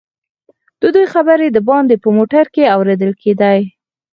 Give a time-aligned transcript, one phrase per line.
[0.81, 3.59] ددوئ خبرې دباندې په موټر کې اورېدل کېدې.